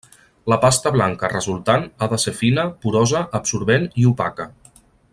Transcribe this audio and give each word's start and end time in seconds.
La 0.51 0.55
pasta 0.63 0.91
blanca 0.95 1.29
resultant 1.33 1.85
ha 1.99 2.07
de 2.15 2.19
ser 2.25 2.33
fina, 2.39 2.65
porosa, 2.87 3.25
absorbent 3.41 3.87
i 4.05 4.09
opaca. 4.15 4.51